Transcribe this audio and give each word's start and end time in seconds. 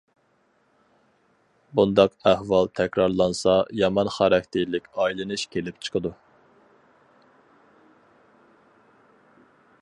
بۇنداق 1.79 2.15
ئەھۋال 2.31 2.71
تەكرارلانسا 2.79 3.53
يامان 3.81 4.09
خاراكتېرلىك 4.15 4.89
ئايلىنىش 5.03 5.45
كېلىپ 5.57 5.89
چىقىدۇ. 5.89 6.15